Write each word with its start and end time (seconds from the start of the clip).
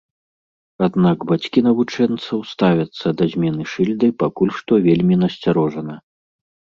Аднак 0.85 1.17
бацькі 1.31 1.59
навучэнцаў 1.67 2.39
ставяцца 2.53 3.07
да 3.19 3.27
змены 3.33 3.63
шыльды 3.73 4.09
пакуль 4.23 4.55
што 4.61 4.73
вельмі 4.87 5.15
насцярожана. 5.25 5.95